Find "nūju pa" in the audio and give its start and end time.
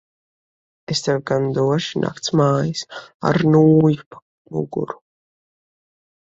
3.57-4.23